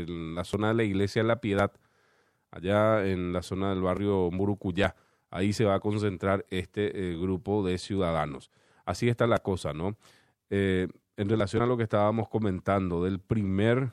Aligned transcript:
en 0.00 0.34
la 0.34 0.44
zona 0.44 0.68
de 0.68 0.74
la 0.74 0.84
iglesia 0.84 1.22
La 1.22 1.40
Piedad, 1.40 1.72
allá 2.50 3.06
en 3.06 3.32
la 3.32 3.42
zona 3.42 3.70
del 3.70 3.82
barrio 3.82 4.30
Murucuyá. 4.30 4.96
Ahí 5.30 5.52
se 5.52 5.64
va 5.64 5.74
a 5.74 5.80
concentrar 5.80 6.44
este 6.50 7.16
grupo 7.18 7.64
de 7.64 7.78
ciudadanos. 7.78 8.50
Así 8.84 9.08
está 9.08 9.26
la 9.26 9.38
cosa, 9.38 9.72
¿no? 9.72 9.96
en 10.50 11.28
relación 11.28 11.62
a 11.62 11.66
lo 11.66 11.78
que 11.78 11.84
estábamos 11.84 12.28
comentando 12.28 13.02
del 13.04 13.20
primer 13.20 13.92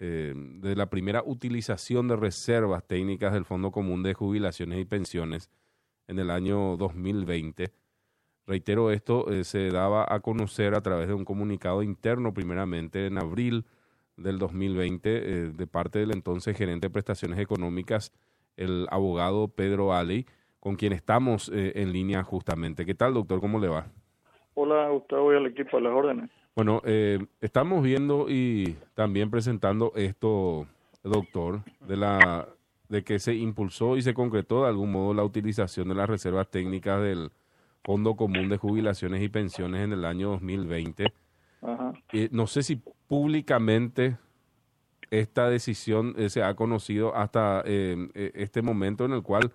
eh, 0.00 0.32
de 0.36 0.76
la 0.76 0.90
primera 0.90 1.24
utilización 1.26 2.06
de 2.06 2.14
reservas 2.14 2.86
técnicas 2.86 3.32
del 3.32 3.44
Fondo 3.44 3.72
Común 3.72 4.04
de 4.04 4.14
Jubilaciones 4.14 4.78
y 4.78 4.84
Pensiones 4.84 5.50
en 6.06 6.20
el 6.20 6.30
año 6.30 6.76
2020. 6.76 7.72
Reitero, 8.46 8.92
esto 8.92 9.28
eh, 9.32 9.42
se 9.42 9.70
daba 9.70 10.06
a 10.08 10.20
conocer 10.20 10.76
a 10.76 10.82
través 10.82 11.08
de 11.08 11.14
un 11.14 11.24
comunicado 11.24 11.82
interno, 11.82 12.32
primeramente 12.32 13.06
en 13.06 13.18
abril 13.18 13.66
del 14.18 14.38
2020, 14.38 15.10
eh, 15.16 15.50
de 15.50 15.66
parte 15.66 16.00
del 16.00 16.12
entonces 16.12 16.56
gerente 16.56 16.88
de 16.88 16.92
prestaciones 16.92 17.38
económicas, 17.38 18.12
el 18.56 18.86
abogado 18.90 19.48
Pedro 19.48 19.94
Ali, 19.94 20.26
con 20.60 20.76
quien 20.76 20.92
estamos 20.92 21.50
en 21.54 21.92
línea 21.92 22.24
justamente. 22.24 22.84
¿Qué 22.84 22.94
tal, 22.94 23.14
doctor? 23.14 23.40
¿Cómo 23.40 23.60
le 23.60 23.68
va? 23.68 23.86
Hola, 24.54 24.88
Gustavo 24.88 25.32
y 25.32 25.36
al 25.36 25.46
equipo, 25.46 25.76
a 25.76 25.80
las 25.80 25.92
órdenes. 25.92 26.30
Bueno, 26.56 26.82
eh, 26.84 27.24
estamos 27.40 27.84
viendo 27.84 28.26
y 28.28 28.76
también 28.94 29.30
presentando 29.30 29.92
esto, 29.94 30.66
doctor, 31.04 31.60
de 31.86 31.96
la 31.96 32.48
de 32.88 33.04
que 33.04 33.20
se 33.20 33.36
impulsó 33.36 33.96
y 33.96 34.02
se 34.02 34.14
concretó 34.14 34.62
de 34.62 34.70
algún 34.70 34.90
modo 34.90 35.14
la 35.14 35.22
utilización 35.22 35.88
de 35.88 35.94
las 35.94 36.10
reservas 36.10 36.50
técnicas 36.50 37.00
del 37.00 37.30
Fondo 37.84 38.16
Común 38.16 38.48
de 38.48 38.56
Jubilaciones 38.56 39.22
y 39.22 39.28
Pensiones 39.28 39.84
en 39.84 39.92
el 39.92 40.04
año 40.04 40.30
2020. 40.30 41.12
Ajá. 41.62 41.92
Eh, 42.12 42.28
no 42.32 42.48
sé 42.48 42.64
si 42.64 42.82
públicamente 43.08 44.16
esta 45.10 45.48
decisión 45.48 46.14
eh, 46.18 46.28
se 46.28 46.42
ha 46.42 46.54
conocido 46.54 47.14
hasta 47.16 47.62
este 47.64 48.62
momento 48.62 49.04
en 49.04 49.12
el 49.12 49.22
cual 49.22 49.52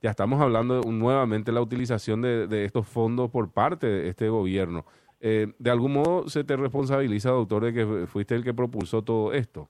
ya 0.00 0.10
estamos 0.10 0.40
hablando 0.40 0.80
de, 0.80 0.90
nuevamente 0.90 1.52
la 1.52 1.60
utilización 1.60 2.22
de 2.22 2.64
estos 2.64 2.86
fondos 2.86 3.30
por 3.30 3.52
parte 3.52 3.86
de 3.86 4.08
este 4.08 4.28
gobierno. 4.28 4.84
Eh, 5.20 5.48
¿De 5.58 5.70
algún 5.70 5.94
modo 5.94 6.28
se 6.28 6.44
te 6.44 6.56
responsabiliza, 6.56 7.30
doctor, 7.30 7.64
de 7.64 7.72
que 7.72 8.06
fuiste 8.06 8.34
el 8.34 8.44
que 8.44 8.54
propulsó 8.54 9.02
todo 9.02 9.32
esto? 9.32 9.68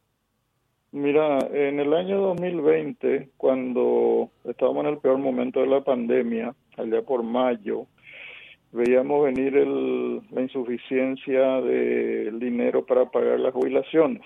Mira, 0.93 1.39
en 1.53 1.81
el 1.81 1.93
año 1.93 2.21
2020, 2.21 3.31
cuando 3.37 4.31
estábamos 4.45 4.85
en 4.85 4.93
el 4.93 4.99
peor 4.99 5.19
momento 5.19 5.61
de 5.61 5.67
la 5.67 5.83
pandemia, 5.83 6.55
allá 6.77 7.03
por 7.03 7.23
mayo, 7.23 7.87
veíamos 8.73 9.25
venir 9.25 9.55
la 9.57 10.41
insuficiencia 10.41 11.61
del 11.61 12.39
dinero 12.39 12.85
para 12.85 13.07
pagar 13.11 13.41
las 13.41 13.53
jubilaciones. 13.53 14.23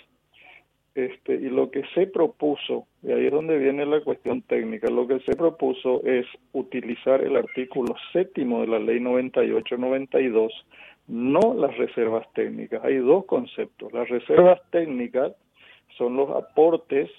Este, 0.94 1.34
y 1.34 1.48
lo 1.48 1.70
que 1.70 1.84
se 1.94 2.06
propuso, 2.06 2.86
y 3.02 3.12
ahí 3.12 3.26
es 3.26 3.32
donde 3.32 3.56
viene 3.56 3.86
la 3.86 4.02
cuestión 4.02 4.42
técnica, 4.42 4.90
lo 4.90 5.06
que 5.06 5.20
se 5.20 5.34
propuso 5.34 6.04
es 6.04 6.26
utilizar 6.52 7.24
el 7.24 7.36
artículo 7.36 7.94
séptimo 8.12 8.60
de 8.60 8.66
la 8.66 8.78
ley 8.78 9.00
98-92 9.00 10.50
no 11.08 11.54
las 11.54 11.76
reservas 11.76 12.26
técnicas. 12.34 12.82
Hay 12.84 12.96
dos 12.96 13.24
conceptos. 13.26 13.92
Las 13.92 14.08
reservas 14.08 14.60
técnicas 14.70 15.32
son 15.98 16.16
los 16.16 16.30
aportes, 16.30 17.10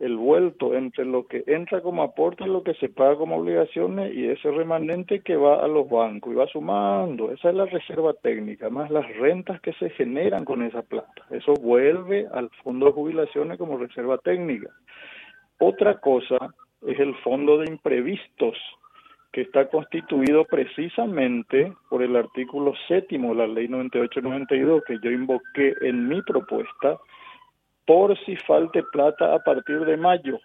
el 0.00 0.16
vuelto 0.16 0.74
entre 0.74 1.04
lo 1.04 1.26
que 1.26 1.44
entra 1.46 1.80
como 1.80 2.02
aporte 2.02 2.44
y 2.44 2.48
lo 2.48 2.62
que 2.62 2.74
se 2.74 2.88
paga 2.88 3.16
como 3.16 3.36
obligaciones 3.36 4.12
y 4.14 4.26
ese 4.26 4.50
remanente 4.50 5.20
que 5.20 5.36
va 5.36 5.64
a 5.64 5.68
los 5.68 5.88
bancos 5.88 6.32
y 6.32 6.36
va 6.36 6.46
sumando. 6.48 7.30
Esa 7.30 7.50
es 7.50 7.54
la 7.54 7.66
reserva 7.66 8.12
técnica, 8.14 8.70
más 8.70 8.90
las 8.90 9.06
rentas 9.16 9.60
que 9.60 9.72
se 9.74 9.90
generan 9.90 10.44
con 10.44 10.62
esa 10.62 10.82
plata. 10.82 11.24
Eso 11.30 11.54
vuelve 11.54 12.26
al 12.32 12.50
fondo 12.62 12.86
de 12.86 12.92
jubilaciones 12.92 13.56
como 13.56 13.78
reserva 13.78 14.18
técnica. 14.18 14.68
Otra 15.58 16.00
cosa 16.00 16.38
es 16.86 16.98
el 16.98 17.14
fondo 17.16 17.58
de 17.58 17.70
imprevistos 17.70 18.58
que 19.32 19.42
está 19.42 19.68
constituido 19.68 20.44
precisamente 20.44 21.72
por 21.88 22.02
el 22.02 22.14
artículo 22.14 22.72
séptimo 22.86 23.30
de 23.30 23.34
la 23.34 23.46
ley 23.48 23.66
98-92 23.68 24.82
que 24.86 24.98
yo 25.02 25.10
invoqué 25.10 25.74
en 25.80 26.06
mi 26.06 26.22
propuesta, 26.22 26.98
por 27.86 28.18
si 28.24 28.36
falte 28.36 28.82
plata 28.92 29.34
a 29.34 29.38
partir 29.40 29.84
de 29.84 29.96
mayo, 29.96 30.38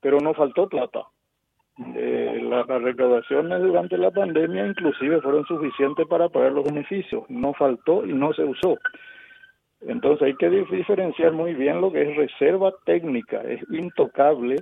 pero 0.00 0.18
no 0.20 0.34
faltó 0.34 0.68
plata. 0.68 1.04
Eh, 1.94 2.40
las 2.42 2.66
recaudaciones 2.66 3.62
durante 3.62 3.96
la 3.96 4.10
pandemia 4.10 4.66
inclusive 4.66 5.20
fueron 5.22 5.46
suficientes 5.46 6.06
para 6.06 6.28
pagar 6.28 6.52
los 6.52 6.64
beneficios, 6.64 7.24
no 7.28 7.54
faltó 7.54 8.04
y 8.04 8.12
no 8.12 8.32
se 8.34 8.44
usó. 8.44 8.78
Entonces 9.80 10.26
hay 10.26 10.34
que 10.34 10.50
diferenciar 10.50 11.32
muy 11.32 11.54
bien 11.54 11.80
lo 11.80 11.90
que 11.90 12.02
es 12.02 12.16
reserva 12.16 12.72
técnica, 12.84 13.40
es 13.42 13.60
intocable 13.70 14.56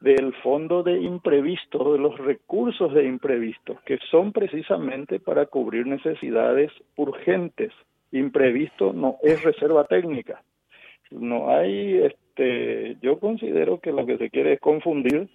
del 0.00 0.34
fondo 0.42 0.82
de 0.82 1.00
imprevisto, 1.00 1.92
de 1.92 1.98
los 1.98 2.18
recursos 2.18 2.92
de 2.94 3.04
imprevisto, 3.04 3.78
que 3.84 3.98
son 4.10 4.32
precisamente 4.32 5.20
para 5.20 5.46
cubrir 5.46 5.86
necesidades 5.86 6.72
urgentes. 6.96 7.72
Imprevisto 8.10 8.92
no 8.92 9.16
es 9.22 9.42
reserva 9.42 9.84
técnica. 9.84 10.42
No 11.12 11.50
hay, 11.50 11.98
este, 11.98 12.96
yo 13.02 13.18
considero 13.18 13.80
que 13.80 13.92
lo 13.92 14.06
que 14.06 14.18
se 14.18 14.30
quiere 14.30 14.54
es 14.54 14.60
confundir 14.60 15.28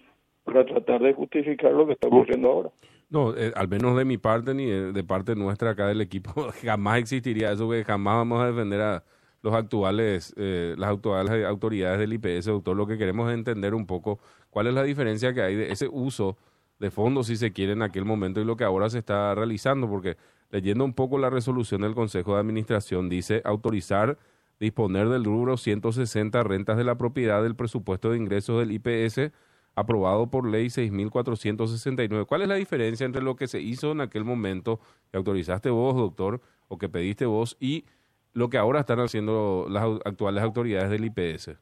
para 0.43 0.65
tratar 0.65 1.01
de 1.01 1.13
justificar 1.13 1.73
lo 1.73 1.85
que 1.85 1.93
está 1.93 2.07
ocurriendo 2.07 2.49
ahora. 2.49 2.69
No, 3.09 3.35
eh, 3.35 3.51
al 3.55 3.67
menos 3.67 3.97
de 3.97 4.05
mi 4.05 4.17
parte 4.17 4.53
ni 4.53 4.65
de 4.65 5.03
parte 5.03 5.35
nuestra 5.35 5.71
acá 5.71 5.87
del 5.87 6.01
equipo, 6.01 6.31
jamás 6.63 6.99
existiría 6.99 7.51
eso 7.51 7.69
que 7.69 7.83
jamás 7.83 8.15
vamos 8.15 8.41
a 8.41 8.47
defender 8.47 8.81
a 8.81 9.03
los 9.41 9.53
actuales, 9.53 10.33
eh, 10.37 10.75
las 10.77 10.91
actuales 10.91 11.45
autoridades 11.45 11.99
del 11.99 12.13
IPS, 12.13 12.45
doctor. 12.45 12.75
Lo 12.75 12.87
que 12.87 12.97
queremos 12.97 13.29
es 13.29 13.35
entender 13.35 13.73
un 13.73 13.85
poco 13.85 14.19
cuál 14.49 14.67
es 14.67 14.73
la 14.73 14.83
diferencia 14.83 15.33
que 15.33 15.41
hay 15.41 15.55
de 15.55 15.71
ese 15.71 15.87
uso 15.89 16.37
de 16.79 16.91
fondos, 16.91 17.27
si 17.27 17.37
se 17.37 17.53
quiere, 17.53 17.73
en 17.73 17.81
aquel 17.81 18.05
momento 18.05 18.41
y 18.41 18.45
lo 18.45 18.55
que 18.55 18.63
ahora 18.63 18.89
se 18.89 18.99
está 18.99 19.33
realizando, 19.35 19.89
porque 19.89 20.17
leyendo 20.49 20.83
un 20.85 20.93
poco 20.93 21.17
la 21.17 21.29
resolución 21.29 21.81
del 21.81 21.95
Consejo 21.95 22.33
de 22.33 22.41
Administración, 22.41 23.09
dice 23.09 23.41
autorizar 23.45 24.17
disponer 24.59 25.09
del 25.09 25.23
rubro 25.23 25.57
160 25.57 26.43
rentas 26.43 26.77
de 26.77 26.83
la 26.83 26.97
propiedad 26.97 27.43
del 27.43 27.55
presupuesto 27.55 28.11
de 28.11 28.17
ingresos 28.17 28.59
del 28.59 28.71
IPS 28.71 29.31
aprobado 29.75 30.31
por 30.31 30.49
ley 30.49 30.67
6.469. 30.67 32.25
¿Cuál 32.25 32.41
es 32.41 32.47
la 32.47 32.55
diferencia 32.55 33.05
entre 33.05 33.21
lo 33.21 33.35
que 33.35 33.47
se 33.47 33.61
hizo 33.61 33.91
en 33.91 34.01
aquel 34.01 34.23
momento 34.23 34.79
que 35.11 35.17
autorizaste 35.17 35.69
vos, 35.69 35.95
doctor, 35.95 36.41
o 36.67 36.79
que 36.79 36.89
pediste 36.89 37.27
vos, 37.27 37.55
y 37.59 37.85
lo 38.33 38.49
que 38.49 38.57
ahora 38.57 38.79
están 38.79 38.99
haciendo 38.99 39.67
las 39.69 39.83
actuales 40.03 40.43
autoridades 40.43 40.89
del 40.89 41.05
IPS? 41.05 41.59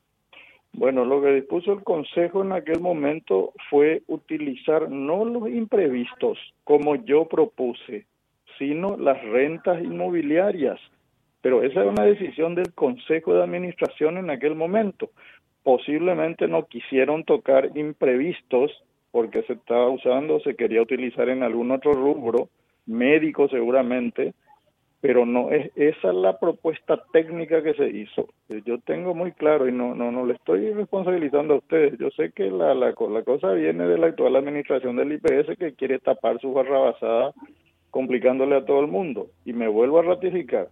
Bueno, 0.71 1.03
lo 1.03 1.21
que 1.21 1.33
dispuso 1.33 1.73
el 1.73 1.83
Consejo 1.83 2.41
en 2.41 2.53
aquel 2.53 2.79
momento 2.79 3.51
fue 3.69 4.03
utilizar 4.07 4.89
no 4.89 5.25
los 5.25 5.49
imprevistos 5.49 6.37
como 6.63 6.95
yo 6.95 7.27
propuse, 7.27 8.05
sino 8.57 8.97
las 8.97 9.21
rentas 9.23 9.81
inmobiliarias. 9.83 10.79
Pero 11.45 11.61
esa 11.61 11.83
es 11.83 11.87
una 11.87 12.05
decisión 12.05 12.55
del 12.55 12.73
Consejo 12.73 13.35
de 13.35 13.43
Administración 13.43 14.17
en 14.17 14.31
aquel 14.31 14.55
momento. 14.55 15.11
Posiblemente 15.61 16.47
no 16.47 16.65
quisieron 16.65 17.23
tocar 17.23 17.69
imprevistos 17.77 18.71
porque 19.11 19.43
se 19.43 19.53
estaba 19.53 19.87
usando, 19.91 20.39
se 20.39 20.55
quería 20.55 20.81
utilizar 20.81 21.29
en 21.29 21.43
algún 21.43 21.69
otro 21.69 21.93
rubro, 21.93 22.49
médico 22.87 23.47
seguramente, 23.47 24.33
pero 25.01 25.27
no 25.27 25.51
es 25.51 25.71
esa 25.75 26.07
es 26.07 26.15
la 26.15 26.39
propuesta 26.39 26.99
técnica 27.13 27.61
que 27.61 27.75
se 27.75 27.89
hizo. 27.89 28.27
Eh, 28.49 28.63
yo 28.65 28.79
tengo 28.79 29.13
muy 29.13 29.31
claro 29.31 29.69
y 29.69 29.71
no 29.71 29.93
no 29.93 30.11
no 30.11 30.25
le 30.25 30.33
estoy 30.33 30.73
responsabilizando 30.73 31.53
a 31.53 31.57
ustedes. 31.57 31.99
Yo 31.99 32.09
sé 32.09 32.31
que 32.31 32.49
la 32.49 32.73
la, 32.73 32.87
la 32.87 33.23
cosa 33.23 33.51
viene 33.51 33.85
de 33.87 33.99
la 33.99 34.07
actual 34.07 34.35
administración 34.35 34.95
del 34.95 35.11
IPS 35.11 35.59
que 35.59 35.75
quiere 35.75 35.99
tapar 35.99 36.41
su 36.41 36.53
barrabasada 36.53 37.35
complicándole 37.91 38.55
a 38.55 38.65
todo 38.65 38.79
el 38.79 38.87
mundo 38.87 39.27
y 39.45 39.53
me 39.53 39.67
vuelvo 39.67 39.99
a 39.99 40.01
ratificar. 40.01 40.69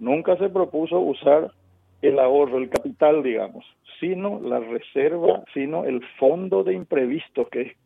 Nunca 0.00 0.36
se 0.38 0.48
propuso 0.48 0.98
usar 0.98 1.52
el 2.02 2.18
ahorro, 2.18 2.58
el 2.58 2.70
capital, 2.70 3.22
digamos, 3.22 3.64
sino 4.00 4.40
la 4.40 4.58
reserva, 4.58 5.44
sino 5.52 5.84
el 5.84 6.02
fondo 6.18 6.64
de 6.64 6.72
imprevistos 6.72 7.48
que, 7.50 7.76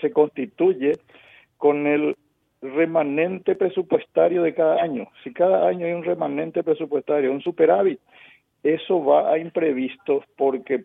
se 0.00 0.12
constituye 0.12 0.92
con 1.56 1.88
el 1.88 2.16
remanente 2.62 3.56
presupuestario 3.56 4.44
de 4.44 4.54
cada 4.54 4.80
año. 4.80 5.08
Si 5.24 5.32
cada 5.32 5.66
año 5.66 5.86
hay 5.86 5.92
un 5.92 6.04
remanente 6.04 6.62
presupuestario, 6.62 7.32
un 7.32 7.42
superávit, 7.42 7.98
eso 8.62 9.04
va 9.04 9.32
a 9.32 9.38
imprevistos 9.38 10.24
porque 10.36 10.84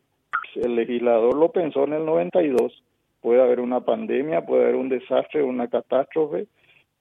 el 0.56 0.76
legislador 0.76 1.36
lo 1.36 1.52
pensó 1.52 1.84
en 1.84 1.94
el 1.94 2.06
92, 2.06 2.84
puede 3.22 3.42
haber 3.42 3.60
una 3.60 3.82
pandemia, 3.82 4.46
puede 4.46 4.64
haber 4.64 4.76
un 4.76 4.90
desastre, 4.90 5.44
una 5.44 5.68
catástrofe, 5.68 6.48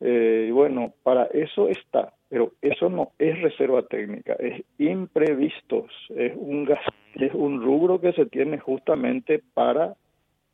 eh, 0.01 0.47
y 0.49 0.51
bueno, 0.51 0.93
para 1.03 1.25
eso 1.27 1.69
está, 1.69 2.13
pero 2.35 2.53
eso 2.63 2.91
no 2.91 3.13
es 3.21 3.41
reserva 3.43 3.83
técnica, 3.83 4.33
es 4.41 4.65
imprevistos, 4.79 5.89
es 6.17 6.33
un 6.35 6.69
es 7.15 7.33
un 7.33 7.63
rubro 7.63 8.01
que 8.01 8.13
se 8.13 8.27
tiene 8.27 8.59
justamente 8.59 9.41
para 9.55 9.95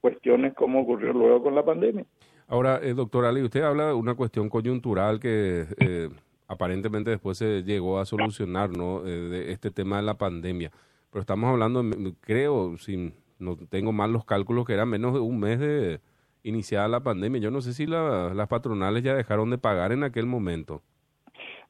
cuestiones 0.02 0.52
como 0.52 0.82
ocurrió 0.82 1.14
luego 1.14 1.42
con 1.42 1.54
la 1.54 1.64
pandemia. 1.64 2.04
Ahora, 2.48 2.80
eh, 2.82 2.92
doctor 2.92 3.24
Ali, 3.24 3.40
usted 3.40 3.62
habla 3.62 3.86
de 3.86 3.94
una 3.94 4.14
cuestión 4.14 4.50
coyuntural 4.50 5.20
que 5.20 5.64
eh, 5.78 6.10
aparentemente 6.48 7.12
después 7.12 7.38
se 7.38 7.62
llegó 7.62 7.98
a 7.98 8.04
solucionar, 8.04 8.76
¿no? 8.76 9.06
Eh, 9.06 9.10
de 9.10 9.52
este 9.52 9.70
tema 9.70 9.96
de 9.96 10.02
la 10.02 10.18
pandemia. 10.18 10.70
pero 11.10 11.22
estamos 11.22 11.48
hablando, 11.48 11.82
creo, 12.20 12.76
si 12.76 13.14
no 13.38 13.56
tengo 13.56 13.92
mal 13.92 14.12
los 14.12 14.26
cálculos, 14.26 14.66
que 14.66 14.74
era 14.74 14.84
menos 14.84 15.14
de 15.14 15.20
un 15.20 15.40
mes 15.40 15.58
de 15.58 16.00
iniciada 16.42 16.88
la 16.88 17.00
pandemia. 17.00 17.40
Yo 17.40 17.50
no 17.50 17.62
sé 17.62 17.72
si 17.72 17.86
las 17.86 18.48
patronales 18.48 19.02
ya 19.02 19.14
dejaron 19.14 19.48
de 19.48 19.56
pagar 19.56 19.92
en 19.92 20.02
aquel 20.02 20.26
momento. 20.26 20.82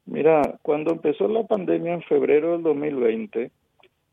Mira, 0.07 0.59
cuando 0.63 0.93
empezó 0.93 1.29
la 1.29 1.45
pandemia 1.45 1.95
en 1.95 2.03
febrero 2.03 2.53
del 2.53 2.63
2020, 2.63 3.51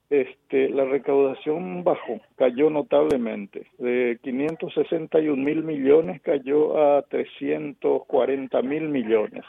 este, 0.09 0.69
la 0.69 0.85
recaudación 0.85 1.83
bajó, 1.83 2.21
cayó 2.37 2.69
notablemente. 2.69 3.67
De 3.77 4.19
561 4.23 5.35
mil 5.43 5.63
millones 5.63 6.21
cayó 6.21 6.77
a 6.77 7.01
340 7.03 8.61
mil 8.61 8.89
millones. 8.89 9.43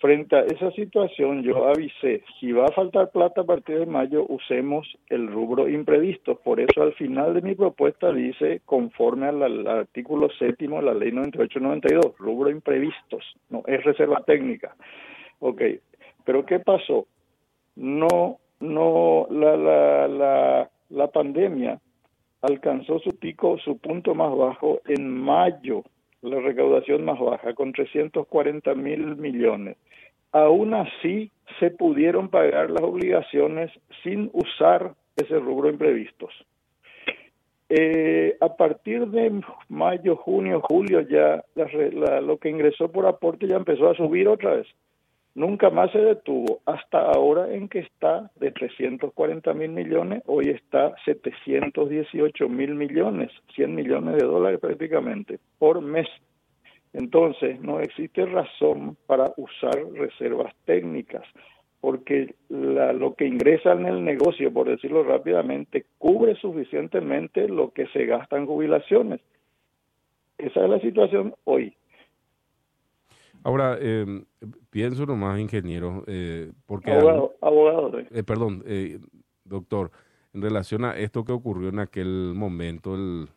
Frente 0.00 0.34
a 0.34 0.44
esa 0.44 0.70
situación, 0.70 1.42
yo 1.42 1.68
avisé, 1.68 2.22
si 2.38 2.52
va 2.52 2.64
a 2.64 2.72
faltar 2.72 3.10
plata 3.10 3.42
a 3.42 3.44
partir 3.44 3.80
de 3.80 3.84
mayo, 3.84 4.24
usemos 4.30 4.88
el 5.10 5.26
rubro 5.30 5.68
imprevisto. 5.68 6.36
Por 6.36 6.58
eso 6.58 6.82
al 6.82 6.94
final 6.94 7.34
de 7.34 7.42
mi 7.42 7.54
propuesta 7.54 8.10
dice, 8.10 8.62
conforme 8.64 9.26
al, 9.26 9.66
artículo 9.66 10.30
séptimo 10.38 10.76
de 10.78 10.84
la 10.84 10.94
ley 10.94 11.12
9892, 11.12 12.16
rubro 12.16 12.48
imprevistos, 12.48 13.36
no 13.50 13.62
es 13.66 13.84
reserva 13.84 14.22
técnica. 14.24 14.74
Ok, 15.40 15.62
pero 16.24 16.46
¿qué 16.46 16.60
pasó? 16.60 17.06
No 17.76 18.38
no 18.60 19.26
la, 19.30 19.56
la, 19.56 20.08
la, 20.08 20.70
la 20.90 21.06
pandemia 21.08 21.80
alcanzó 22.42 22.98
su 23.00 23.10
pico, 23.18 23.58
su 23.58 23.78
punto 23.78 24.14
más 24.14 24.34
bajo 24.36 24.80
en 24.86 25.08
mayo, 25.10 25.82
la 26.22 26.40
recaudación 26.40 27.04
más 27.04 27.18
baja, 27.18 27.54
con 27.54 27.72
340 27.72 28.74
mil 28.74 29.16
millones. 29.16 29.76
Aún 30.32 30.74
así, 30.74 31.30
se 31.58 31.70
pudieron 31.70 32.28
pagar 32.28 32.70
las 32.70 32.82
obligaciones 32.82 33.70
sin 34.02 34.30
usar 34.32 34.94
ese 35.16 35.38
rubro 35.38 35.68
imprevistos. 35.68 36.32
Eh, 37.68 38.36
a 38.40 38.56
partir 38.56 39.06
de 39.08 39.40
mayo, 39.68 40.16
junio, 40.16 40.60
julio, 40.60 41.00
ya 41.02 41.44
lo 42.20 42.38
que 42.38 42.50
ingresó 42.50 42.90
por 42.90 43.06
aporte 43.06 43.46
ya 43.46 43.56
empezó 43.56 43.88
a 43.90 43.94
subir 43.94 44.28
otra 44.28 44.56
vez 44.56 44.66
nunca 45.34 45.70
más 45.70 45.90
se 45.92 45.98
detuvo 45.98 46.60
hasta 46.66 47.00
ahora 47.00 47.52
en 47.52 47.68
que 47.68 47.80
está 47.80 48.30
de 48.36 48.50
340 48.50 49.52
mil 49.54 49.70
millones, 49.70 50.22
hoy 50.26 50.50
está 50.50 50.94
718 51.04 52.48
mil 52.48 52.74
millones, 52.74 53.30
100 53.54 53.74
millones 53.74 54.16
de 54.16 54.26
dólares 54.26 54.60
prácticamente 54.60 55.38
por 55.58 55.80
mes. 55.80 56.08
Entonces, 56.92 57.60
no 57.60 57.80
existe 57.80 58.26
razón 58.26 58.96
para 59.06 59.32
usar 59.36 59.76
reservas 59.92 60.52
técnicas, 60.64 61.22
porque 61.80 62.34
lo 62.48 63.14
que 63.14 63.26
ingresa 63.26 63.72
en 63.72 63.86
el 63.86 64.04
negocio, 64.04 64.52
por 64.52 64.68
decirlo 64.68 65.04
rápidamente, 65.04 65.86
cubre 65.98 66.34
suficientemente 66.34 67.48
lo 67.48 67.70
que 67.70 67.86
se 67.88 68.06
gasta 68.06 68.36
en 68.36 68.46
jubilaciones. 68.46 69.20
Esa 70.36 70.64
es 70.64 70.70
la 70.70 70.80
situación 70.80 71.34
hoy. 71.44 71.74
Ahora, 73.42 73.78
eh, 73.80 74.24
pienso 74.70 75.06
nomás, 75.06 75.38
ingeniero, 75.40 76.04
eh, 76.06 76.52
porque... 76.66 76.92
Abogado, 76.92 77.34
abogado. 77.40 77.98
Eh, 77.98 78.22
perdón, 78.22 78.62
eh, 78.66 79.00
doctor, 79.44 79.90
en 80.34 80.42
relación 80.42 80.84
a 80.84 80.96
esto 80.96 81.24
que 81.24 81.32
ocurrió 81.32 81.70
en 81.70 81.78
aquel 81.78 82.32
momento, 82.34 82.94
el 82.94 83.28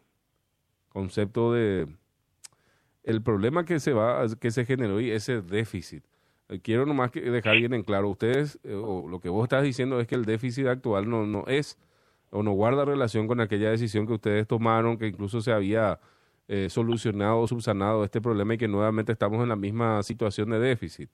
concepto 0.90 1.54
de... 1.54 1.88
El 3.04 3.22
problema 3.22 3.66
que 3.66 3.80
se 3.80 3.94
va, 3.94 4.26
que 4.40 4.52
se 4.52 4.66
generó 4.66 5.00
y 5.02 5.12
ese 5.12 5.42
déficit. 5.42 6.04
Eh, 6.50 6.60
quiero 6.62 6.86
nomás 6.86 7.12
que 7.12 7.22
dejar 7.22 7.58
bien 7.58 7.74
en 7.74 7.84
claro, 7.84 8.10
ustedes, 8.10 8.60
o 8.66 9.08
lo 9.10 9.20
que 9.20 9.30
vos 9.30 9.44
estás 9.44 9.64
diciendo 9.64 10.00
es 10.00 10.08
que 10.08 10.16
el 10.16 10.26
déficit 10.26 10.68
actual 10.68 11.10
no, 11.10 11.26
no 11.26 11.46
es, 11.48 11.78
o 12.30 12.44
no 12.44 12.52
guarda 12.52 12.86
relación 12.86 13.28
con 13.28 13.40
aquella 13.40 13.70
decisión 13.70 14.08
que 14.08 14.14
ustedes 14.14 14.48
tomaron, 14.48 14.98
que 14.98 15.08
incluso 15.08 15.42
se 15.42 15.52
había 15.52 16.00
eh, 16.48 16.70
solucionado 16.70 17.40
o 17.40 17.48
subsanado 17.48 18.04
este 18.04 18.22
problema 18.22 18.54
y 18.56 18.58
que 18.58 18.68
nuevamente 18.68 19.12
estamos 19.12 19.42
en 19.44 19.50
la 19.50 19.56
misma 19.56 20.04
situación 20.04 20.50
de 20.50 20.60
déficit. 20.60 21.10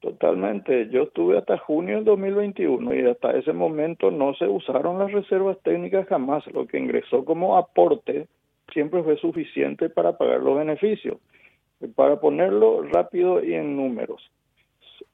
Totalmente. 0.00 0.88
Yo 0.90 1.04
estuve 1.04 1.38
hasta 1.38 1.56
junio 1.56 1.96
del 1.96 2.04
2021 2.04 2.94
y 2.94 3.06
hasta 3.06 3.32
ese 3.32 3.52
momento 3.52 4.10
no 4.10 4.34
se 4.34 4.46
usaron 4.46 4.98
las 4.98 5.10
reservas 5.10 5.56
técnicas 5.62 6.06
jamás. 6.08 6.46
Lo 6.52 6.66
que 6.66 6.78
ingresó 6.78 7.24
como 7.24 7.56
aporte 7.56 8.28
siempre 8.72 9.02
fue 9.02 9.16
suficiente 9.16 9.88
para 9.88 10.18
pagar 10.18 10.40
los 10.40 10.58
beneficios. 10.58 11.16
Para 11.94 12.20
ponerlo 12.20 12.82
rápido 12.82 13.42
y 13.42 13.54
en 13.54 13.76
números, 13.76 14.30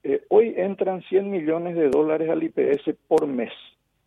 eh, 0.02 0.22
hoy 0.28 0.54
entran 0.56 1.02
100 1.02 1.30
millones 1.30 1.76
de 1.76 1.88
dólares 1.88 2.28
al 2.28 2.42
IPS 2.42 2.94
por 3.06 3.26
mes, 3.26 3.52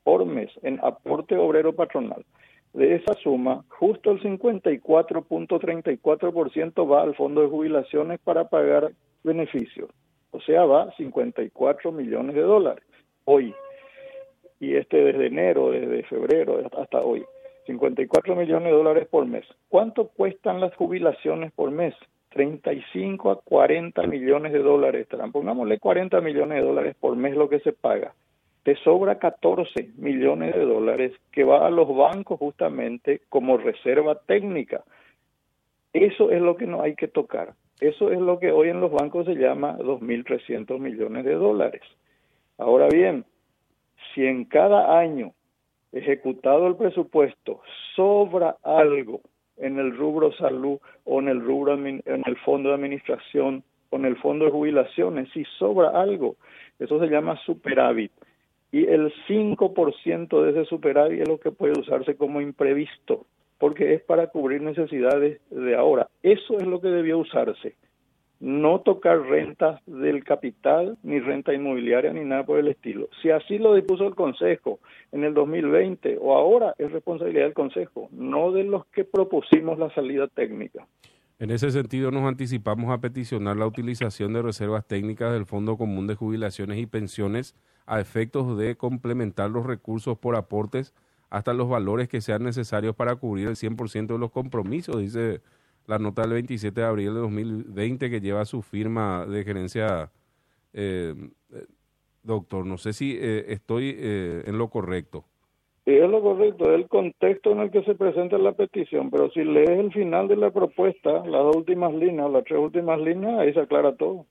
por 0.03 0.25
mes, 0.25 0.49
en 0.63 0.79
aporte 0.83 1.37
obrero 1.37 1.73
patronal. 1.73 2.25
De 2.73 2.95
esa 2.95 3.13
suma, 3.13 3.63
justo 3.69 4.11
el 4.11 4.19
54.34% 4.21 6.91
va 6.91 7.03
al 7.03 7.13
fondo 7.13 7.41
de 7.41 7.47
jubilaciones 7.47 8.19
para 8.19 8.49
pagar 8.49 8.91
beneficios. 9.23 9.91
O 10.31 10.41
sea, 10.41 10.65
va 10.65 10.91
54 10.97 11.91
millones 11.91 12.33
de 12.35 12.41
dólares 12.41 12.83
hoy. 13.25 13.53
Y 14.59 14.75
este 14.75 14.97
desde 14.97 15.27
enero, 15.27 15.69
desde 15.69 16.01
febrero 16.03 16.59
hasta 16.75 17.01
hoy. 17.01 17.23
54 17.67 18.35
millones 18.35 18.71
de 18.71 18.77
dólares 18.77 19.07
por 19.07 19.27
mes. 19.27 19.45
¿Cuánto 19.69 20.07
cuestan 20.07 20.59
las 20.59 20.75
jubilaciones 20.75 21.51
por 21.51 21.69
mes? 21.69 21.93
35 22.29 23.29
a 23.29 23.39
40 23.41 24.01
millones 24.07 24.51
de 24.51 24.57
dólares. 24.59 25.07
Pongámosle 25.31 25.77
40 25.77 26.19
millones 26.21 26.57
de 26.57 26.67
dólares 26.67 26.95
por 26.99 27.15
mes 27.15 27.35
lo 27.35 27.49
que 27.49 27.59
se 27.59 27.71
paga 27.71 28.15
te 28.63 28.75
sobra 28.77 29.19
14 29.19 29.91
millones 29.97 30.55
de 30.55 30.65
dólares 30.65 31.11
que 31.31 31.43
va 31.43 31.67
a 31.67 31.69
los 31.69 31.93
bancos 31.93 32.39
justamente 32.39 33.21
como 33.29 33.57
reserva 33.57 34.15
técnica. 34.25 34.83
Eso 35.91 36.31
es 36.31 36.41
lo 36.41 36.55
que 36.55 36.65
no 36.65 36.81
hay 36.81 36.95
que 36.95 37.09
tocar. 37.09 37.53
Eso 37.81 38.11
es 38.11 38.19
lo 38.19 38.39
que 38.39 38.51
hoy 38.51 38.69
en 38.69 38.79
los 38.79 38.91
bancos 38.91 39.25
se 39.25 39.35
llama 39.35 39.77
2.300 39.79 40.79
millones 40.79 41.25
de 41.25 41.33
dólares. 41.33 41.81
Ahora 42.57 42.87
bien, 42.87 43.25
si 44.13 44.25
en 44.25 44.45
cada 44.45 44.97
año 44.97 45.33
ejecutado 45.91 46.67
el 46.67 46.77
presupuesto 46.77 47.61
sobra 47.95 48.55
algo 48.63 49.21
en 49.57 49.77
el 49.77 49.95
rubro 49.95 50.31
salud 50.33 50.79
o 51.03 51.19
en 51.19 51.27
el 51.27 51.41
rubro 51.41 51.73
en 51.73 52.01
el 52.05 52.37
fondo 52.37 52.69
de 52.69 52.75
administración 52.75 53.63
o 53.89 53.97
en 53.97 54.05
el 54.05 54.15
fondo 54.17 54.45
de 54.45 54.51
jubilaciones, 54.51 55.29
si 55.33 55.43
sobra 55.59 55.89
algo, 55.89 56.37
eso 56.79 56.99
se 56.99 57.07
llama 57.07 57.37
superávit 57.45 58.11
y 58.73 58.87
el 58.87 59.13
5% 59.27 60.41
de 60.41 60.49
ese 60.49 60.65
superávit 60.65 61.21
es 61.21 61.27
lo 61.27 61.39
que 61.39 61.51
puede 61.51 61.79
usarse 61.79 62.15
como 62.15 62.41
imprevisto, 62.41 63.27
porque 63.59 63.93
es 63.93 64.01
para 64.01 64.27
cubrir 64.27 64.63
necesidades 64.63 65.39
de 65.51 65.75
ahora. 65.75 66.09
Eso 66.23 66.57
es 66.57 66.65
lo 66.65 66.81
que 66.81 66.87
debió 66.87 67.19
usarse. 67.19 67.75
No 68.39 68.81
tocar 68.81 69.21
rentas 69.21 69.79
del 69.85 70.23
capital, 70.23 70.97
ni 71.03 71.19
renta 71.19 71.53
inmobiliaria, 71.53 72.11
ni 72.13 72.25
nada 72.25 72.47
por 72.47 72.57
el 72.57 72.67
estilo. 72.67 73.09
Si 73.21 73.29
así 73.29 73.59
lo 73.59 73.75
dispuso 73.75 74.07
el 74.07 74.15
Consejo 74.15 74.79
en 75.11 75.23
el 75.23 75.35
2020 75.35 76.17
o 76.19 76.35
ahora, 76.35 76.73
es 76.79 76.91
responsabilidad 76.91 77.43
del 77.43 77.53
Consejo, 77.53 78.09
no 78.11 78.51
de 78.51 78.63
los 78.63 78.87
que 78.87 79.03
propusimos 79.03 79.77
la 79.77 79.93
salida 79.93 80.27
técnica. 80.27 80.87
En 81.37 81.51
ese 81.51 81.69
sentido, 81.69 82.09
nos 82.09 82.23
anticipamos 82.23 82.89
a 82.89 82.99
peticionar 82.99 83.55
la 83.55 83.67
utilización 83.67 84.33
de 84.33 84.41
reservas 84.41 84.87
técnicas 84.87 85.31
del 85.31 85.45
Fondo 85.45 85.77
Común 85.77 86.07
de 86.07 86.15
Jubilaciones 86.15 86.79
y 86.79 86.87
Pensiones 86.87 87.55
a 87.85 87.99
efectos 87.99 88.57
de 88.57 88.75
complementar 88.75 89.49
los 89.49 89.65
recursos 89.65 90.17
por 90.17 90.35
aportes 90.35 90.93
hasta 91.29 91.53
los 91.53 91.67
valores 91.67 92.07
que 92.07 92.21
sean 92.21 92.43
necesarios 92.43 92.95
para 92.95 93.15
cubrir 93.15 93.47
el 93.47 93.55
100% 93.55 94.07
de 94.07 94.19
los 94.19 94.31
compromisos, 94.31 94.99
dice 94.99 95.41
la 95.87 95.99
nota 95.99 96.21
del 96.21 96.33
27 96.33 96.79
de 96.79 96.87
abril 96.87 97.13
de 97.13 97.19
2020 97.19 98.09
que 98.09 98.21
lleva 98.21 98.45
su 98.45 98.61
firma 98.61 99.25
de 99.25 99.43
gerencia. 99.43 100.11
Eh, 100.73 101.13
eh, 101.53 101.65
doctor, 102.23 102.65
no 102.65 102.77
sé 102.77 102.93
si 102.93 103.17
eh, 103.19 103.45
estoy 103.49 103.95
en 103.99 104.57
lo 104.57 104.69
correcto. 104.69 105.25
Sí, 105.85 105.91
es 105.91 106.09
lo 106.09 106.21
correcto, 106.21 106.69
es 106.69 106.75
el 106.75 106.87
contexto 106.87 107.51
en 107.51 107.59
el 107.59 107.69
que 107.69 107.83
se 107.83 107.95
presenta 107.95 108.37
la 108.37 108.53
petición, 108.53 109.11
pero 109.11 109.29
si 109.31 109.43
lees 109.43 109.71
el 109.71 109.91
final 109.91 110.29
de 110.29 110.37
la 110.37 110.49
propuesta, 110.51 111.11
las 111.25 111.43
dos 111.43 111.57
últimas 111.57 111.93
líneas, 111.93 112.31
las 112.31 112.45
tres 112.45 112.59
últimas 112.59 113.01
líneas, 113.01 113.37
ahí 113.39 113.53
se 113.53 113.59
aclara 113.59 113.93
todo. 113.97 114.25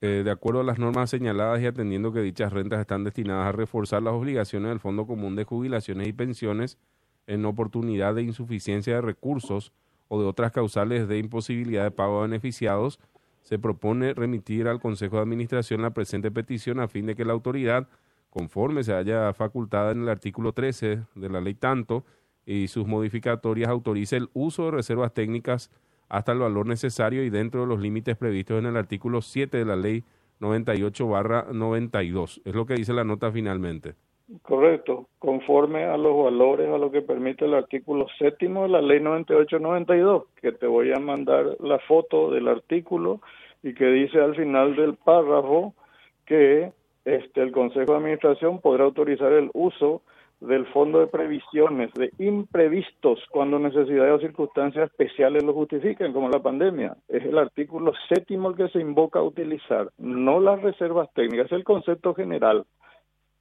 Eh, 0.00 0.22
de 0.24 0.30
acuerdo 0.30 0.60
a 0.60 0.64
las 0.64 0.78
normas 0.78 1.10
señaladas 1.10 1.60
y 1.60 1.66
atendiendo 1.66 2.12
que 2.12 2.20
dichas 2.20 2.52
rentas 2.52 2.80
están 2.80 3.02
destinadas 3.02 3.48
a 3.48 3.52
reforzar 3.52 4.00
las 4.00 4.14
obligaciones 4.14 4.68
del 4.68 4.78
Fondo 4.78 5.08
Común 5.08 5.34
de 5.34 5.42
Jubilaciones 5.42 6.06
y 6.06 6.12
Pensiones 6.12 6.78
en 7.26 7.44
oportunidad 7.44 8.14
de 8.14 8.22
insuficiencia 8.22 8.94
de 8.94 9.00
recursos 9.00 9.72
o 10.06 10.20
de 10.20 10.26
otras 10.26 10.52
causales 10.52 11.08
de 11.08 11.18
imposibilidad 11.18 11.82
de 11.82 11.90
pago 11.90 12.20
a 12.20 12.22
beneficiados, 12.22 13.00
se 13.42 13.58
propone 13.58 14.14
remitir 14.14 14.68
al 14.68 14.80
Consejo 14.80 15.16
de 15.16 15.22
Administración 15.22 15.82
la 15.82 15.90
presente 15.90 16.30
petición 16.30 16.78
a 16.78 16.86
fin 16.86 17.06
de 17.06 17.16
que 17.16 17.24
la 17.24 17.32
autoridad, 17.32 17.88
conforme 18.30 18.84
se 18.84 18.94
haya 18.94 19.32
facultada 19.32 19.90
en 19.90 20.02
el 20.02 20.08
artículo 20.08 20.52
13 20.52 21.02
de 21.14 21.28
la 21.28 21.40
ley 21.40 21.54
tanto 21.54 22.04
y 22.46 22.68
sus 22.68 22.86
modificatorias, 22.86 23.68
autorice 23.68 24.16
el 24.16 24.30
uso 24.32 24.66
de 24.66 24.70
reservas 24.70 25.12
técnicas 25.12 25.70
hasta 26.08 26.32
el 26.32 26.38
valor 26.38 26.66
necesario 26.66 27.22
y 27.22 27.30
dentro 27.30 27.62
de 27.62 27.66
los 27.66 27.80
límites 27.80 28.16
previstos 28.16 28.58
en 28.58 28.66
el 28.66 28.76
artículo 28.76 29.20
7 29.20 29.56
de 29.56 29.64
la 29.64 29.76
ley 29.76 30.04
98 30.40 31.08
barra 31.08 31.46
92. 31.52 32.42
Es 32.44 32.54
lo 32.54 32.66
que 32.66 32.74
dice 32.74 32.92
la 32.92 33.04
nota 33.04 33.30
finalmente. 33.32 33.94
Correcto, 34.42 35.06
conforme 35.18 35.84
a 35.84 35.96
los 35.96 36.24
valores 36.24 36.68
a 36.68 36.76
lo 36.76 36.90
que 36.90 37.00
permite 37.00 37.46
el 37.46 37.54
artículo 37.54 38.06
séptimo 38.18 38.64
de 38.64 38.68
la 38.68 38.82
ley 38.82 39.00
9892, 39.00 40.24
que 40.40 40.52
te 40.52 40.66
voy 40.66 40.92
a 40.92 40.98
mandar 40.98 41.56
la 41.60 41.78
foto 41.78 42.30
del 42.30 42.46
artículo 42.46 43.22
y 43.62 43.72
que 43.72 43.86
dice 43.86 44.20
al 44.20 44.36
final 44.36 44.76
del 44.76 44.96
párrafo 44.96 45.74
que 46.26 46.72
este 47.06 47.42
el 47.42 47.52
Consejo 47.52 47.92
de 47.92 47.98
Administración 47.98 48.60
podrá 48.60 48.84
autorizar 48.84 49.32
el 49.32 49.50
uso 49.54 50.02
del 50.40 50.66
Fondo 50.66 51.00
de 51.00 51.06
Previsiones 51.08 51.92
de 51.94 52.10
imprevistos 52.18 53.20
cuando 53.30 53.58
necesidades 53.58 54.12
o 54.12 54.20
circunstancias 54.20 54.90
especiales 54.90 55.42
lo 55.42 55.52
justifiquen, 55.52 56.12
como 56.12 56.28
la 56.28 56.40
pandemia. 56.40 56.96
Es 57.08 57.24
el 57.24 57.38
artículo 57.38 57.92
séptimo 58.08 58.50
el 58.50 58.56
que 58.56 58.68
se 58.68 58.80
invoca 58.80 59.18
a 59.18 59.24
utilizar, 59.24 59.90
no 59.98 60.40
las 60.40 60.62
reservas 60.62 61.08
técnicas, 61.14 61.46
es 61.46 61.52
el 61.52 61.64
concepto 61.64 62.14
general 62.14 62.64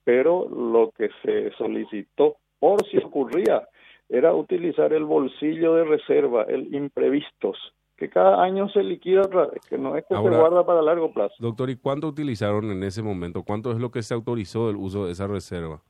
pero 0.07 0.47
lo 0.47 0.91
que 0.91 1.09
se 1.21 1.51
solicitó 1.57 2.37
por 2.61 2.81
si 2.87 2.97
ocurría 2.97 3.67
era 4.07 4.33
utilizar 4.33 4.93
el 4.93 5.03
bolsillo 5.03 5.73
de 5.75 5.83
reserva, 5.83 6.43
el 6.43 6.73
imprevistos, 6.73 7.57
que 7.97 8.09
cada 8.09 8.41
año 8.41 8.69
se 8.69 8.83
liquida 8.83 9.23
otra 9.23 9.47
vez, 9.47 9.59
que 9.69 9.77
no 9.77 9.97
es 9.97 10.05
que 10.05 10.15
se 10.15 10.21
guarda 10.21 10.65
para 10.65 10.81
largo 10.81 11.11
plazo. 11.11 11.35
Doctor, 11.39 11.69
¿y 11.71 11.75
cuánto 11.75 12.07
utilizaron 12.07 12.71
en 12.71 12.83
ese 12.83 13.03
momento? 13.03 13.43
¿Cuánto 13.43 13.69
es 13.73 13.79
lo 13.79 13.91
que 13.91 14.01
se 14.01 14.13
autorizó 14.13 14.69
el 14.69 14.77
uso 14.77 15.07
de 15.07 15.11
esa 15.11 15.27
reserva? 15.27 15.81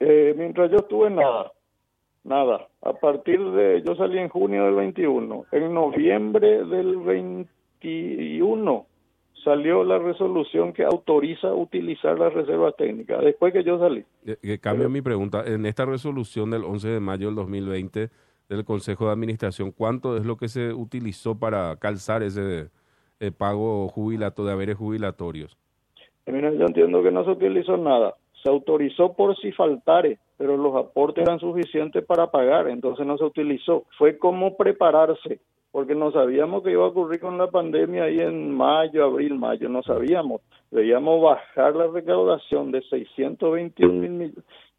Eh, 0.00 0.34
mientras 0.36 0.70
yo 0.70 0.78
estuve, 0.78 1.10
nada, 1.10 1.52
nada. 2.24 2.68
A 2.82 2.94
partir 2.94 3.38
de, 3.38 3.82
yo 3.86 3.94
salí 3.94 4.18
en 4.18 4.30
junio 4.30 4.64
del 4.64 4.74
21, 4.74 5.46
en 5.52 5.74
noviembre 5.74 6.64
del 6.64 6.96
21 6.96 8.86
salió 9.44 9.84
la 9.84 9.98
resolución 9.98 10.72
que 10.72 10.84
autoriza 10.84 11.52
utilizar 11.54 12.18
las 12.18 12.32
reservas 12.32 12.74
técnicas, 12.76 13.22
después 13.22 13.52
que 13.52 13.64
yo 13.64 13.78
salí. 13.78 14.04
Que 14.42 14.58
cambio 14.58 14.88
mi 14.88 15.02
pregunta, 15.02 15.42
en 15.46 15.66
esta 15.66 15.84
resolución 15.84 16.50
del 16.50 16.64
11 16.64 16.88
de 16.88 17.00
mayo 17.00 17.26
del 17.26 17.36
2020 17.36 18.10
del 18.48 18.64
Consejo 18.64 19.06
de 19.06 19.12
Administración, 19.12 19.72
¿cuánto 19.72 20.16
es 20.16 20.24
lo 20.24 20.36
que 20.36 20.48
se 20.48 20.72
utilizó 20.72 21.38
para 21.38 21.76
calzar 21.76 22.22
ese 22.22 22.68
eh, 23.20 23.30
pago 23.30 23.88
jubilato 23.88 24.44
de 24.44 24.52
haberes 24.52 24.76
jubilatorios? 24.76 25.56
Eh, 26.26 26.32
mira, 26.32 26.52
yo 26.52 26.66
entiendo 26.66 27.02
que 27.02 27.10
no 27.10 27.24
se 27.24 27.30
utilizó 27.30 27.76
nada, 27.76 28.14
se 28.42 28.48
autorizó 28.48 29.14
por 29.14 29.36
si 29.36 29.52
faltare, 29.52 30.18
pero 30.36 30.56
los 30.56 30.74
aportes 30.76 31.22
eran 31.22 31.38
suficientes 31.38 32.04
para 32.04 32.30
pagar, 32.30 32.68
entonces 32.68 33.06
no 33.06 33.18
se 33.18 33.24
utilizó. 33.24 33.84
Fue 33.98 34.18
como 34.18 34.56
prepararse 34.56 35.40
porque 35.72 35.94
no 35.94 36.10
sabíamos 36.10 36.62
que 36.62 36.72
iba 36.72 36.84
a 36.84 36.88
ocurrir 36.88 37.20
con 37.20 37.38
la 37.38 37.48
pandemia 37.48 38.04
ahí 38.04 38.18
en 38.18 38.52
mayo, 38.52 39.04
abril, 39.04 39.36
mayo, 39.36 39.68
no 39.68 39.82
sabíamos. 39.82 40.40
Veíamos 40.70 41.22
bajar 41.22 41.76
la 41.76 41.86
recaudación 41.86 42.72
de 42.72 42.82
621 42.82 43.92
mil 43.92 44.34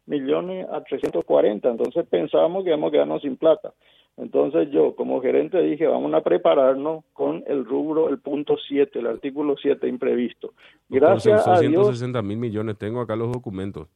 millones 0.06 0.66
a 0.70 0.82
340, 0.82 1.68
entonces 1.68 2.06
pensábamos 2.08 2.64
que 2.64 2.70
íbamos 2.70 2.88
a 2.88 2.92
quedarnos 2.92 3.22
sin 3.22 3.36
plata. 3.36 3.72
Entonces 4.16 4.70
yo 4.70 4.94
como 4.94 5.22
gerente 5.22 5.60
dije, 5.62 5.86
vamos 5.86 6.12
a 6.14 6.22
prepararnos 6.22 7.04
con 7.12 7.42
el 7.46 7.64
rubro, 7.64 8.08
el 8.08 8.18
punto 8.18 8.56
7, 8.68 8.98
el 8.98 9.06
artículo 9.06 9.56
7 9.60 9.88
imprevisto. 9.88 10.52
Gracias 10.88 11.46
a 11.48 11.56
160 11.56 12.20
mil 12.22 12.36
millones, 12.36 12.76
tengo 12.76 13.00
acá 13.00 13.16
los 13.16 13.32
documentos. 13.32 13.88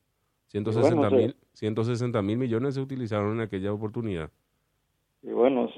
160 0.49 1.11
mil 1.11 1.37
160 1.53 2.23
mil 2.23 2.39
millones 2.39 2.75
se 2.75 2.81
utilizaron 2.81 3.35
en 3.35 3.41
aquella 3.43 3.73
oportunidad. 3.73 4.31
Y 5.23 5.31
bueno, 5.31 5.69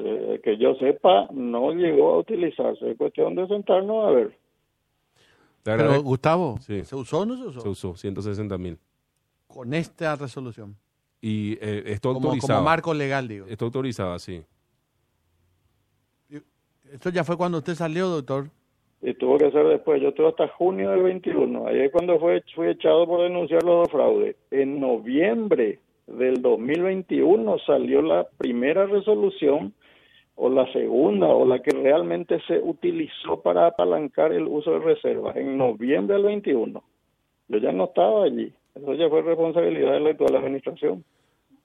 que 0.43 0.59
yo 0.59 0.75
sepa, 0.75 1.27
no 1.33 1.73
llegó 1.73 2.15
a 2.15 2.19
utilizarse. 2.19 2.91
Es 2.91 2.99
cuestión 2.99 3.35
de 3.35 3.47
sentarnos 3.49 4.07
a 4.07 4.11
ver. 4.11 4.37
Pero, 5.63 6.03
Gustavo, 6.03 6.59
¿se 6.61 6.83
usó 6.95 7.21
o 7.21 7.27
no 7.27 7.37
se 7.37 7.45
usó? 7.45 7.61
Se 7.61 7.69
usó, 7.69 7.97
160 7.97 8.59
mil. 8.59 8.79
Con 9.47 9.73
esta 9.75 10.17
resolución. 10.17 10.77
Y 11.21 11.55
eh, 11.61 11.85
esto 11.87 12.11
autorizaba. 12.11 12.61
Como 12.61 12.71
marco 12.71 12.95
legal, 12.95 13.27
digo. 13.27 13.47
Esto 13.49 13.65
autorizaba, 13.65 14.19
sí. 14.19 14.43
¿Esto 16.93 17.11
ya 17.11 17.25
fue 17.25 17.37
cuando 17.37 17.59
usted 17.59 17.75
salió, 17.75 18.09
doctor? 18.09 18.47
Y 19.03 19.15
tuvo 19.15 19.39
que 19.39 19.51
ser 19.51 19.67
después. 19.67 20.01
Yo 20.01 20.09
estuve 20.09 20.29
hasta 20.29 20.49
junio 20.49 20.91
del 20.91 21.03
21. 21.03 21.67
Ahí 21.67 21.81
es 21.81 21.93
cuando 21.93 22.19
fue, 22.19 22.43
fui 22.55 22.69
echado 22.69 23.07
por 23.07 23.23
denunciar 23.23 23.63
los 23.63 23.83
dos 23.83 23.91
fraudes. 23.91 24.37
En 24.51 24.81
noviembre 24.81 25.81
del 26.07 26.41
2021 26.41 27.59
salió 27.61 28.03
la 28.03 28.27
primera 28.39 28.87
resolución 28.87 29.75
o 30.35 30.49
la 30.49 30.71
segunda 30.73 31.27
o 31.27 31.45
la 31.45 31.61
que 31.61 31.71
realmente 31.71 32.41
se 32.47 32.59
utilizó 32.59 33.41
para 33.43 33.67
apalancar 33.67 34.33
el 34.33 34.45
uso 34.45 34.73
de 34.73 34.79
reservas 34.79 35.37
en 35.37 35.59
noviembre 35.59 36.17
del 36.17 36.27
21. 36.27 36.83
Yo 37.49 37.59
ya 37.59 37.73
no 37.73 37.85
estaba 37.85 38.25
allí. 38.25 38.53
Eso 38.75 38.95
ya 38.95 39.09
fue 39.09 39.23
responsabilidad 39.23 39.93
de 39.93 40.01
la 40.01 40.11
actual 40.11 40.37
administración. 40.37 41.05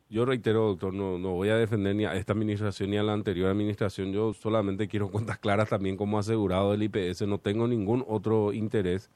Yo 0.10 0.25
reitero, 0.25 0.67
doctor, 0.67 0.93
no, 0.93 1.17
no 1.17 1.31
voy 1.31 1.50
a 1.50 1.57
defender 1.57 1.95
ni 1.95 2.05
a 2.05 2.13
esta 2.15 2.33
administración 2.33 2.91
ni 2.91 2.98
a 2.98 3.03
la 3.03 3.13
anterior 3.13 3.50
administración. 3.50 4.12
Yo 4.13 4.33
solamente 4.33 4.88
quiero 4.88 5.10
cuentas 5.12 5.39
claras 5.39 5.69
también 5.69 5.98
como 5.98 6.19
asegurado 6.19 6.72
del 6.72 6.83
IPS. 6.83 7.24
No 7.27 7.39
tengo 7.39 7.67
ningún 7.67 8.05
otro 8.07 8.53
interés 8.53 9.10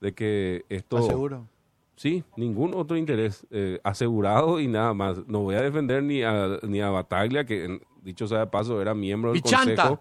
de 0.00 0.12
que 0.12 0.64
esto... 0.68 0.98
¿Aseguro? 0.98 1.46
Sí, 1.94 2.24
ningún 2.34 2.72
otro 2.74 2.96
interés 2.96 3.46
eh, 3.50 3.78
asegurado 3.84 4.58
y 4.58 4.66
nada 4.66 4.94
más. 4.94 5.26
No 5.28 5.40
voy 5.40 5.54
a 5.54 5.60
defender 5.60 6.02
ni 6.02 6.22
a, 6.22 6.58
ni 6.62 6.80
a 6.80 6.88
Bataglia, 6.88 7.44
que 7.44 7.78
dicho 8.02 8.26
sea 8.26 8.38
de 8.38 8.46
paso 8.46 8.80
era 8.80 8.94
miembro 8.94 9.32
del 9.32 9.42
consejo 9.42 10.00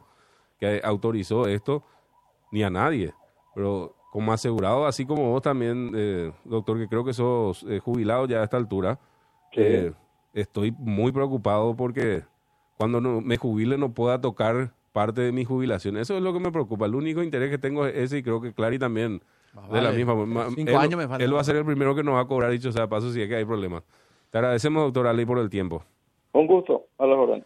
que 0.59 0.81
autorizó 0.83 1.45
esto, 1.47 1.83
ni 2.51 2.63
a 2.63 2.69
nadie. 2.69 3.13
Pero 3.53 3.95
como 4.09 4.33
asegurado, 4.33 4.85
así 4.85 5.05
como 5.05 5.29
vos 5.29 5.41
también, 5.41 5.91
eh, 5.95 6.31
doctor, 6.45 6.77
que 6.77 6.87
creo 6.87 7.03
que 7.03 7.13
sos 7.13 7.63
eh, 7.63 7.79
jubilado 7.79 8.25
ya 8.27 8.41
a 8.41 8.43
esta 8.43 8.57
altura, 8.57 8.99
estoy 10.33 10.71
muy 10.77 11.11
preocupado 11.11 11.75
porque 11.75 12.23
cuando 12.77 13.01
no, 13.01 13.21
me 13.21 13.37
jubile 13.37 13.77
no 13.77 13.93
pueda 13.93 14.21
tocar 14.21 14.73
parte 14.93 15.21
de 15.21 15.31
mi 15.31 15.45
jubilación. 15.45 15.97
Eso 15.97 16.15
es 16.15 16.23
lo 16.23 16.33
que 16.33 16.39
me 16.39 16.51
preocupa. 16.51 16.85
El 16.85 16.95
único 16.95 17.21
interés 17.21 17.49
que 17.49 17.57
tengo 17.57 17.85
es 17.85 17.95
ese 17.95 18.19
y 18.19 18.23
creo 18.23 18.41
que 18.41 18.53
Clary 18.53 18.79
también 18.79 19.21
Ah, 19.55 19.67
de 19.71 19.81
la 19.81 19.91
misma 19.91 20.13
Cinco 20.55 20.71
él, 20.71 20.77
años 20.77 20.97
me 20.97 21.07
falta. 21.07 21.23
Él 21.23 21.35
va 21.35 21.41
a 21.41 21.43
ser 21.43 21.55
el 21.55 21.65
primero 21.65 21.95
que 21.95 22.03
nos 22.03 22.15
va 22.15 22.21
a 22.21 22.27
cobrar, 22.27 22.51
dicho 22.51 22.71
sea 22.71 22.87
paso, 22.87 23.11
si 23.11 23.21
es 23.21 23.27
que 23.27 23.35
hay 23.35 23.45
problemas. 23.45 23.83
Te 24.29 24.37
agradecemos, 24.37 24.83
doctor 24.83 25.07
Aley, 25.07 25.25
por 25.25 25.39
el 25.39 25.49
tiempo. 25.49 25.83
Un 26.33 26.45
gusto, 26.45 26.85
a 26.97 27.05
la 27.05 27.15
hora. 27.15 27.43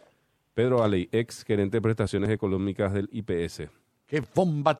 Pedro 0.52 0.82
Aley, 0.82 1.08
ex 1.10 1.42
gerente 1.44 1.78
de 1.78 1.82
prestaciones 1.82 2.30
económicas 2.30 2.92
del 2.92 3.08
IPS. 3.10 3.68
¡Qué 4.06 4.22
bomba 4.34 4.72